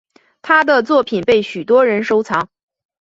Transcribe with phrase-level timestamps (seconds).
[0.41, 2.49] 她的作品被许多人收藏。